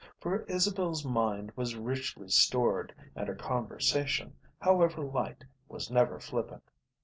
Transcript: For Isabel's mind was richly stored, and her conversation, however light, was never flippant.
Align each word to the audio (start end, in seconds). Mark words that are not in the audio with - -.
For 0.19 0.41
Isabel's 0.47 1.05
mind 1.05 1.51
was 1.55 1.75
richly 1.75 2.27
stored, 2.27 2.91
and 3.15 3.27
her 3.27 3.35
conversation, 3.35 4.33
however 4.59 5.03
light, 5.03 5.43
was 5.69 5.91
never 5.91 6.19
flippant. 6.19 6.63